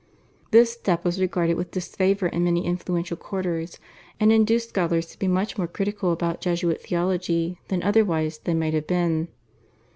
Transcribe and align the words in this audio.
This 0.49 0.71
step 0.73 1.05
was 1.05 1.21
regarded 1.21 1.57
with 1.57 1.69
disfavour 1.69 2.25
in 2.29 2.43
many 2.43 2.65
influential 2.65 3.15
quarters, 3.15 3.77
and 4.19 4.31
induced 4.31 4.69
scholars 4.69 5.05
to 5.11 5.19
be 5.19 5.27
much 5.27 5.59
more 5.59 5.67
critical 5.67 6.11
about 6.11 6.41
Jesuit 6.41 6.81
theology 6.81 7.59
than 7.67 7.83
otherwise 7.83 8.39
they 8.39 8.55
might 8.55 8.73
have 8.73 8.87
been. 8.87 9.27